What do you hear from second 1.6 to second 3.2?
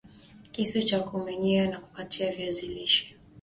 na kukatia viazi lishe